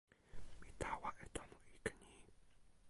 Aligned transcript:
mi 0.61 0.69
tawa 0.81 1.09
e 1.23 1.25
tomo 1.35 1.57
ike 1.75 1.93
ni. 1.99 2.09